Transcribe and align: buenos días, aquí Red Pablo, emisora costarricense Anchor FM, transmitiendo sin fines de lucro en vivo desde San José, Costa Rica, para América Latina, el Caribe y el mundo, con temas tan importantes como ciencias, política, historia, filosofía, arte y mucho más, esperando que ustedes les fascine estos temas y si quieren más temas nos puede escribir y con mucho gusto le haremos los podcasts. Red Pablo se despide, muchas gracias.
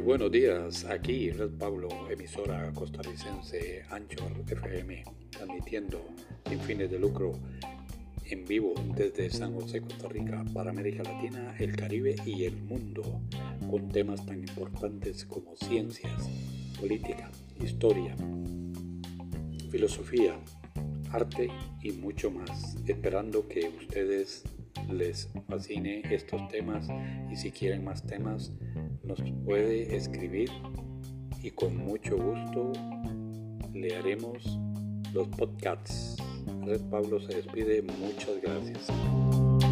buenos 0.00 0.32
días, 0.32 0.84
aquí 0.86 1.30
Red 1.30 1.50
Pablo, 1.58 1.88
emisora 2.10 2.72
costarricense 2.72 3.82
Anchor 3.90 4.32
FM, 4.48 5.04
transmitiendo 5.30 6.00
sin 6.48 6.60
fines 6.60 6.90
de 6.90 6.98
lucro 6.98 7.32
en 8.24 8.44
vivo 8.46 8.74
desde 8.96 9.28
San 9.30 9.54
José, 9.54 9.82
Costa 9.82 10.08
Rica, 10.08 10.44
para 10.54 10.70
América 10.70 11.02
Latina, 11.02 11.54
el 11.58 11.76
Caribe 11.76 12.16
y 12.24 12.44
el 12.44 12.56
mundo, 12.56 13.20
con 13.70 13.88
temas 13.90 14.24
tan 14.24 14.40
importantes 14.40 15.26
como 15.26 15.54
ciencias, 15.56 16.26
política, 16.80 17.30
historia, 17.62 18.16
filosofía, 19.70 20.40
arte 21.12 21.50
y 21.82 21.92
mucho 21.92 22.30
más, 22.30 22.76
esperando 22.86 23.46
que 23.46 23.68
ustedes 23.68 24.42
les 24.88 25.28
fascine 25.48 26.02
estos 26.10 26.48
temas 26.48 26.88
y 27.30 27.36
si 27.36 27.50
quieren 27.50 27.84
más 27.84 28.02
temas 28.04 28.52
nos 29.04 29.22
puede 29.44 29.96
escribir 29.96 30.50
y 31.42 31.50
con 31.50 31.76
mucho 31.76 32.16
gusto 32.16 32.72
le 33.72 33.96
haremos 33.96 34.58
los 35.12 35.28
podcasts. 35.28 36.16
Red 36.64 36.82
Pablo 36.90 37.20
se 37.20 37.36
despide, 37.36 37.82
muchas 37.82 38.40
gracias. 38.42 39.65